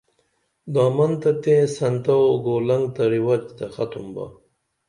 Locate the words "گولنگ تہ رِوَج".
2.45-3.43